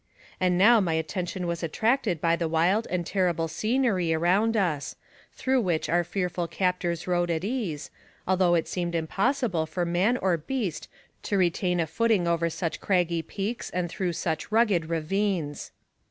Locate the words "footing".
11.85-12.27